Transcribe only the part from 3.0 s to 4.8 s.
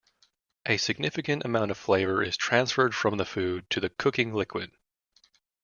the food to the cooking liquid.